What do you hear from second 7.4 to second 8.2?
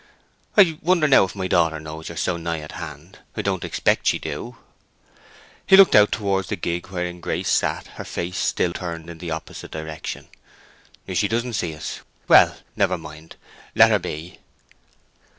sat, her